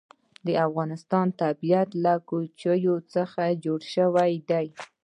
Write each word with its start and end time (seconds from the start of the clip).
د 0.45 0.47
افغانستان 0.67 1.27
طبیعت 1.41 1.89
له 2.03 2.13
کوچیان 2.29 3.01
څخه 3.13 3.41
جوړ 3.63 3.79
شوی 3.93 4.33
دی. 4.49 4.67